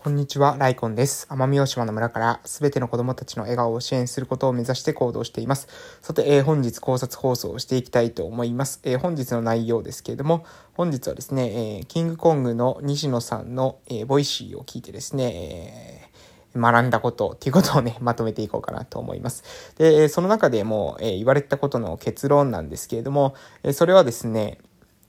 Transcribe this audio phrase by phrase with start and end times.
[0.00, 1.26] こんにちは、ライコンです。
[1.28, 5.66] 奄美大島の村からすべての子供たちの笑顔を支援することを目指して行動しています。
[6.02, 8.80] さて、えー、本日考察放送をしていきたいと思います。
[8.84, 16.12] えー、本日の内容ですけれども、本日はですね、えー、キングコングの西野さんの、え Voicy を聞いてですね、
[16.54, 19.42] え学んだことっていうことをね、 まとめていこうかなと思います。
[19.78, 23.34] で、その中でも、え言われたことの結論なんですけれども、
[23.64, 24.58] えそれはですね、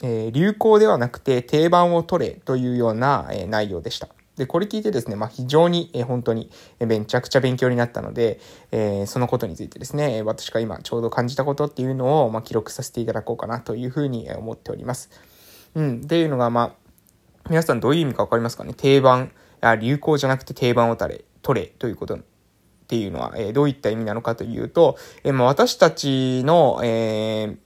[0.00, 4.15] え流行ではなくて定番を取れというような、え内容でした。
[4.36, 8.38] で、これ聞いてですね、まあ、非常に、えー、本当に、えー、めちゃくちゃ勉強になったので、
[8.70, 15.10] えー、そのことについてですね、私が今ちょうど感じたことっていうのを、まあ、記録させていただこうかなというふうに思っております。
[15.74, 16.72] うん、っていうのが、まあ、
[17.48, 18.74] 皆さんどういう意味かわかりますかね？
[18.74, 19.30] 定番、
[19.60, 22.18] あ流行じゃなくて定番を取れ、取れということっ
[22.88, 27.56] ていうのは、え、どういった意味なのかというと、えまあ、私たちの、えー、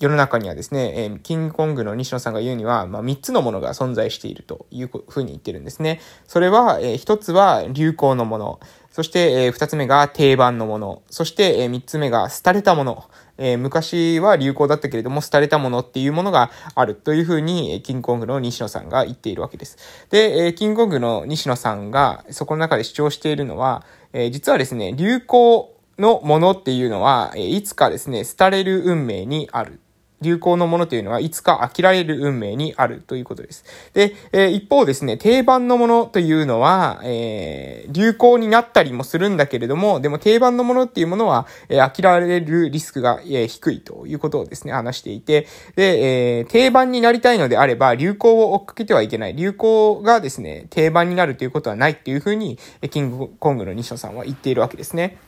[0.00, 6.00] 世の中にはですね、えー、キングコングの西野さんが言うには、まあ、3つのものが存在しているというふうに言ってるんですね。
[6.26, 8.60] それは、えー、1つは流行のもの。
[8.90, 11.02] そして、えー、2つ目が定番のもの。
[11.10, 13.04] そして、えー、3つ目が廃れたもの。
[13.38, 19.78] えー、昔は流行だったけれども、廃れたものっていうものがあるというふうに、え、キングコングの西野さんが言っているわけです。
[20.10, 29.80] で、え、キングコングの西野さんが、そこの中で主張しているのは、え、実はですね、流行のものっていうのは、えいつかですね、廃れる運命にある
[30.24, 33.64] 流行のものというのはいつか飽きられる運命にあるということです。
[33.92, 49.34] で、えー、一方ですね、定番のものというのは、えー、流行になったりもするんだけれども、でも定番のものっていうものは、えー、飽きられるリスクが、え、低いということをですね、話していて、で、え、定番になりたいのであれば、流行を追っかけてはいけない。
[49.34, 52.58] 流行がですね、定番になるということはないっていうふうに、
[52.90, 55.18] キングコングの西野さんは言っているわけですね。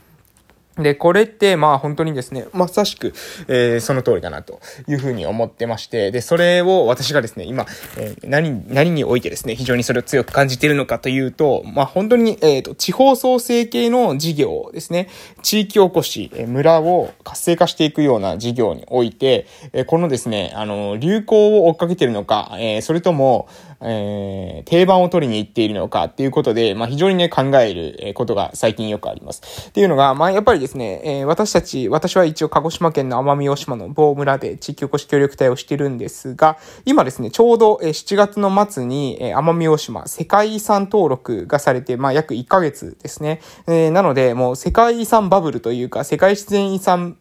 [0.78, 3.14] で、これって、まあ本当にですね、まさしく、
[3.48, 15.08] えー、その通りだなというふうに思ってまして、で、それを私がですね、今、えー、何、何においてですね、非常にそれを強く感じているのかというと、まあ本当に、えっ、ー、と、地方創生系の事業ですね、
[15.42, 23.48] 地域おこし、え村を活性化していくような事業において、えこのですね、あの、流行を追っかけているのか、えそれとも、
[23.80, 29.68] えー、定番を取りに行っているのかっていうことで、まあ、非常にね、考えることが最近よくあります。
[29.68, 43.40] っていうのが、まあ、やっぱりですね、えー、私たち、私は一応鹿児島県の奄美大島の某村で地域おこし協力隊をしてるんですが、今ですね、ちょうど、え、7月の末に、え、奄美大島世界遺産登録がされて、まあ、約1ヶ月ですね。
[43.68, 47.16] えー、なので、もう世界遺産バブルというか、世界自然遺産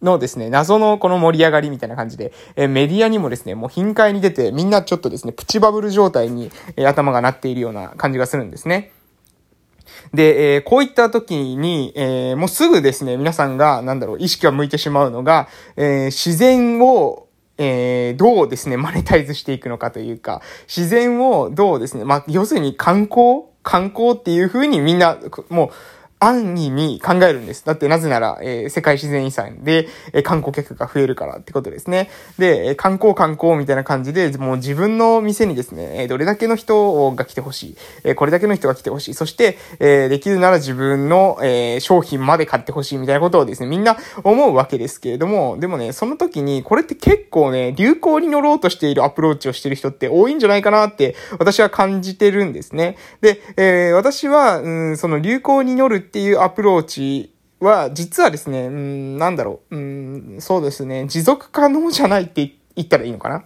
[0.00, 8.92] のですね、謎のこの盛り上がりみたいな感じで、えメディアにもですね、もう頻回に出て、みんなちょっとですね、プチバブル状態に、え頭がなっているような感じがするんですね。
[10.12, 17.26] で、えー、こういった時に、えー、もうすぐですね、皆さんが、なんだろう、意識が向いてしまうのが、えー、自然を、
[17.58, 23.44] え、どうですね、マネタイズしていくのかというか、自然をどうですね、まあ、要するに観光？
[23.64, 25.18] 観光っていう風にみんな、
[25.48, 25.70] もう、
[26.24, 27.66] 安易に考えるんです。
[27.66, 32.08] だってなぜなら、えー、世界自然遺産で、えー、観光客が増えるからってことですね。
[32.38, 39.14] で、えー、観光観光みたいな感じで、もう自分の店にですね、えどれだけの人が来てほしい、えこれだけの人が来てほしい。
[39.14, 52.96] そして、えできるなら自分の、え商品まで買ってほしいみたいなことをですね、みんな思うわけですけれども、でもね、その時に、これって結構ね、流行に乗ろうとしているアプローチをしてる人って多いんじゃないかなって、私は感じてるんですね。
[53.20, 59.78] で、え私は、うん、その流行に乗るってていうアプローチは、実はですね、うん、なんだろう、う
[60.36, 63.44] ん、そうですね、持続可能じゃないって言ったらいいのかな？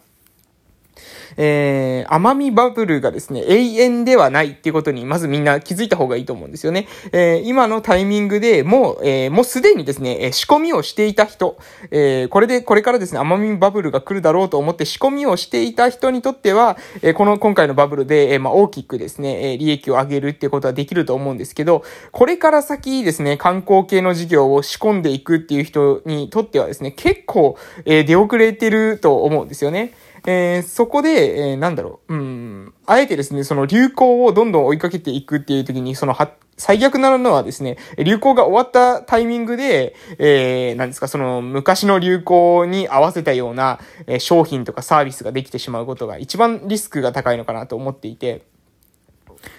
[1.37, 6.89] えー、甘みバブルがですね、永遠ではないっていうことに、まずみんな気づいた方がいいと思うんですよね。
[7.13, 11.59] えー、今のタイミングでもう、えー、もうすでにですね、仕込みをしていた人、
[11.91, 29.93] え、これで、これからですね、甘みバブルが来るだろうと思って仕込みをしていた人にとっては、え、この今回のバブルで、え、まあ、大きくですね、え、利益を上げるっていうことはできると思うんですけど、これから先ですね、観光系の事業を仕込んでいくっていう人にとってはですね、結構、え、出遅れてると思うんですよね。
[30.27, 48.43] えー、そこで、えー、なんだろう、うん、あえてですね、その流行をどんどん追いかけていくっていう時に、そのは、最悪なのはですね、流行が終わったタイミングで、えー、なんですか、その昔の流行に合わせたような、えー、商品とかサービスができてしまうことが一番リスクが高いのかなと思っていて、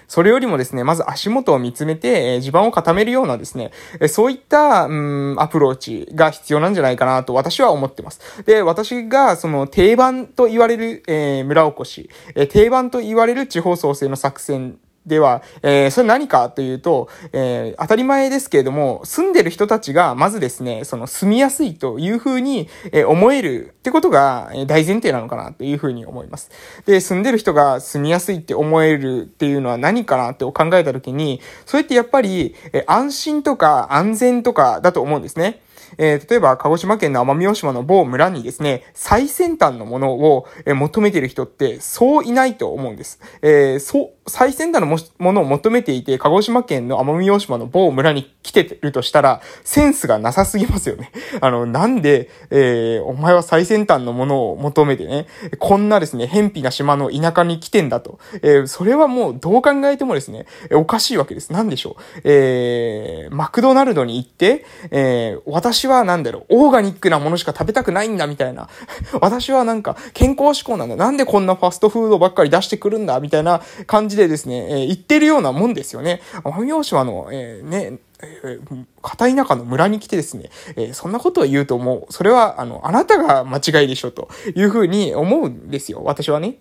[0.08, 3.70] それよりもですね、まず足元を見つめて、え、地盤を固めるようなですね、
[4.00, 8.20] え、そういった、うん、アプローチが必要なんじゃないかなと私は思ってます。
[8.44, 26.50] で、私がその定番と言われる、え、村おこし、え、定番と言われる地方創生の作戦では、えー、それ何かというと、えー、当たり前ですけれども、住んでる人たちが、まずですね、その住みやすいというふうに、えー、思えるってことが、え大前提なのかなというふうに思います。
[26.84, 35.62] で、住んでる人が住みやすいって思えるっていうのは何かなって考えたときに、それってやっぱり、え安心とか安全とかだと思うんですね。
[35.98, 43.20] えー、例えば、鹿児島県の奄美大島の某村にですね、最先端のものを、え求めてる人って、そういないと思うんです。
[43.42, 51.12] えー、そう、最先端のものを求めていて、鹿児島県の奄美大島の某村に来てるとしたら、センスがなさすぎますよね。
[51.40, 55.26] あの、なんで、えー、お前は最先端のものを求めてね、
[55.58, 58.18] こんなですね、偏僻な島の田舎に来てんだと。
[58.42, 61.52] えー、それはもうどう考えてもですね、おかしいわけです。
[61.52, 62.20] なんでしょう。
[62.24, 68.68] えー、マクドナルドに行って、えー、私私はなんだろう、オーガニックなものしか食べたくないんだみたいな。
[69.22, 70.96] 私はなんか健康志向なんだ。
[70.96, 76.20] なんでこんなファストフードばっかり出してくるんだみたいな感じでですね、えー、言ってるようなもんですよね。
[76.44, 86.56] 奄美大島の、えー、ね、えー、片田舎の村に来てですね、えー、そんなことを言うともう、それは、あの、あなたが間違いでしょというふうに思うんですよ、私はね。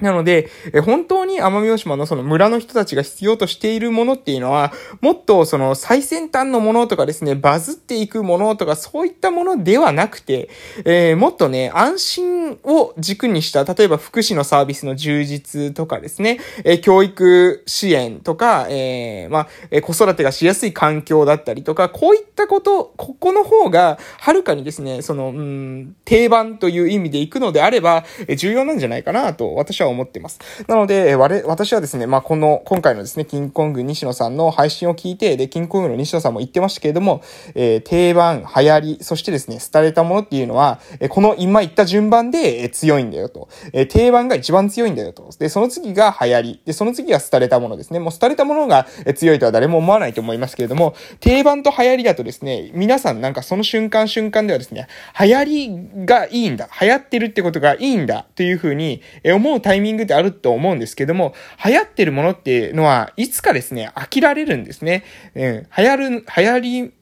[0.00, 10.50] なので、え本当に奄美大島のその村の人たちが必要としているものっていうのは、もっとその最先端のものとかですね、バズっていくものとかそういったものではなくて、
[10.84, 30.38] えー、もっとね、安心を軸にした、例えば福祉のサービスの充実とかですね、えー、教育支援とか、えー、まあ、え子育てがしやすい環境だったりとか、こういったこと、ここの方が、はるかにですね、その、うん、定番という意味でいくのであれば、え重要なんじゃないかなと、私はは思ってます。
[30.68, 37.22] なので、我、私はですね、まあ、この、今回のですね、キングコング西野さんの配信を聞いて、で、キングコングの西野さんも言ってましたけれども、
[37.54, 43.48] えー、定番、流行り、そしてですね、廃れたものっていうのは、えこの今言った順番で、え強いんだよと。
[43.72, 45.30] え定番が一番強いんだよと。
[45.38, 46.60] で、その次が流行り。
[46.64, 47.98] で、その次が廃れたものですね。
[47.98, 54.88] もう廃れたものが強いとは誰も思わないと思いますけれども、定番と流行りだとですね、皆さんなんかその瞬間瞬間ではですね、
[55.18, 56.68] 流行りがいいんだ。
[56.80, 58.26] 流行ってるってことがいいんだ。
[58.34, 61.34] というふうにえ思うタイイミングであると思うんですけども、
[61.64, 65.04] 流行ってるものっていうのは、いつかですね、飽きられるんですね。
[65.34, 66.92] うん、流行る、流行り、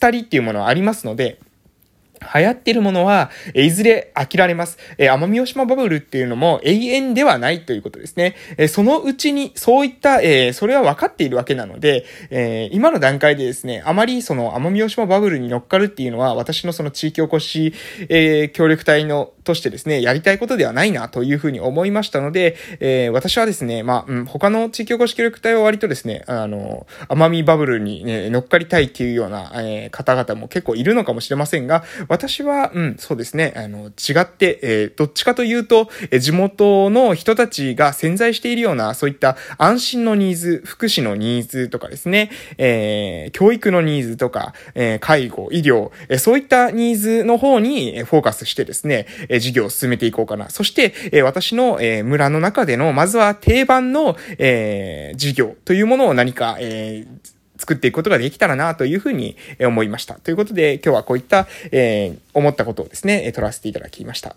[0.00, 1.40] 廃りっていうものはありますので、
[2.20, 4.78] 流行ってるものは、えいずれ飽きられます。
[4.98, 8.34] え奄美大島バブルっていうのも永遠ではないということですね。
[8.56, 17.72] えそのうちに、そういった、えそれは分かっているわけなので、え今の段階でですね、あまりその奄美大島バブルに乗っかるっていうのは、私のその地域おこし、
[18.08, 50.50] え協力隊のとしてですね、やりたいことではないなというふうに思いましたので、え私はですね、まあ、うん、他の地域おこし協力隊は割とですね、あの、奄美バブルに、ね、乗っかりたいっていうような、え方々も結構いるのかもしれませんが、私は、うん、そうですね、あの、違って、えー、どっちかというと、え地元の人たちが潜在しているような、そういった安心のニーズ、福祉のニーズとかですね、えー、教育のニーズとか、え、介護、医療、え、そういったニーズの方にフォーカスしてですね、え事業を進めていこうかな。
[50.50, 57.06] そして、え、私の、え、村の中での、まずは定番の、え、事業というものを何か、え、
[57.58, 60.14] 作っていくことができたらなというふうに思いました。
[60.14, 64.36] ということで、今日はこういった、えー、思ったことをですね、取らせていただきました。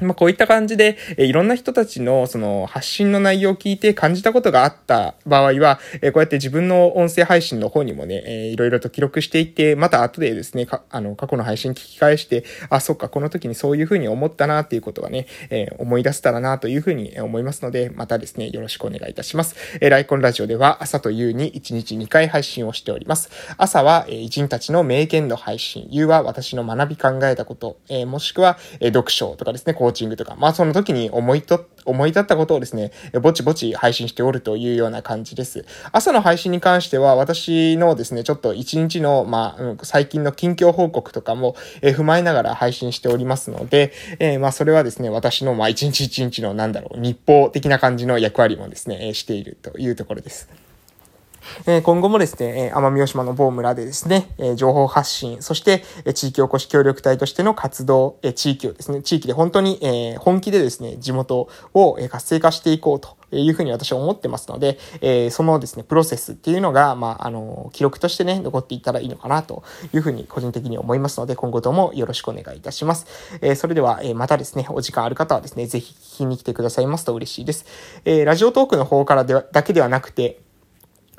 [0.00, 19.56] まあ、こういった感じで、えいろんな人たちのその発信の内容を聞いて感じたことがあった場合は、えこうやって自分の音声配信の方にもね、えいろいろと記録していって、また後でですね、かあの、過去の配信聞き返して、あ、そっか、この時にそういうふうに思ったなっていうことがね、え、思い出せたらなというふうに思いますので、またですね、よろしくお願いいたします。
[19.80, 23.30] え、ライコンラジオでは朝と夕に1日2回配信をしております。
[23.56, 32.92] 朝は、え、偉人たちの名言の配信、夕は私の学び考えたこと、え、もしくは、え、読書とかですね、コーチングとか、まあその時に思いと、思い立ったことをですね、
[33.22, 35.64] ぼちぼち配信しておるというような感じです。
[35.92, 50.67] 朝の配信に関しては、私のですね、ちょっと一日の、まあ、最近の近況報告とかも、え、踏まえながら配信しておりますので、えー、まあそれはですね、私の、まあ一日一日の、なんだろう、日報的な感じの役割もですね、しているというところです。
[51.66, 73.06] え今後もですね、え奄美大島の某村でですね、え情報発信、そして、え地域おこし協力隊としての活動、え地域をですね、地域で本当に、え本気でですね、地元を、え活性化していこうというふうに私は思ってますので、えそのですね、プロセスっていうのが、まあ、あの、記録としてね、残っていったらいいのかなというふうに個人的に思いますので、今後ともよろしくお願いいたします。
[73.40, 77.66] えそれでは、えまたですね、お時間ある方はですね、ぜひ聞きに来てくださいますと嬉しいです。
[78.04, 80.40] えラジオトークの方からでは、だけではなくて、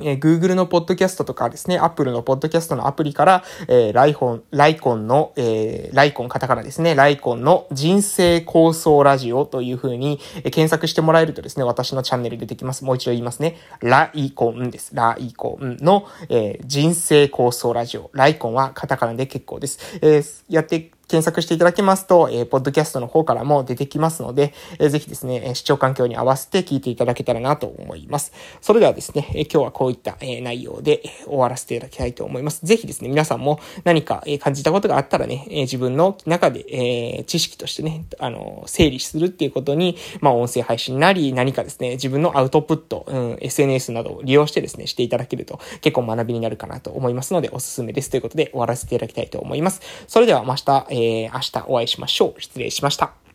[0.01, 12.85] えー、Google のポッドキャストとかですね、Apple のポッドキャストのアプリから、えー、ライコン、ライコンの、えー、ライコンカタカナですね、ライコンの人生構想ラジオという風に、えー、検索してもらえるとですね、私のチャンネル出てきます。
[12.85, 13.57] もう一度言いますね。
[13.81, 14.95] ライコンです。
[14.95, 18.09] ライコンの、えー、人生構想ラジオ。
[18.13, 19.99] ライコンはカタカナで結構です。
[20.01, 28.31] えー、やって検索していただきますと、えー、ポッドキャストの方からも出てきますので、えー、ぜひですね、視聴環境に合わせて聞いていただけたらなと思います。
[28.61, 32.63] それではですね、えー、今日はこういった、え、内容で終わらせていただきたいと思います。
[32.65, 48.09] ぜひですね、皆さんも何か、え、感じたことがあったらね、え、自分の中で、え、知識としてね、あの、整理するっていうことに、まあ、音声配信なり、何かですね、自分のアウトプット、うん、SNS などを利用してですね、していただけると結構学びになるかなと思いますので、おすすめです。
[48.09, 49.81] ということで終わらせていただきたいと思います。
[50.07, 52.41] それでは、また、えー、明日お会いしましょう。
[52.41, 53.28] 失礼しました。